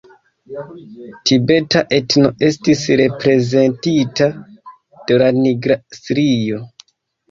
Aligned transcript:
Tibeta 1.31 1.83
etno 1.99 2.33
estis 2.49 2.83
reprezentita 3.03 4.33
de 5.15 5.23
la 5.27 5.33
nigra 5.45 5.83
strio. 6.05 6.69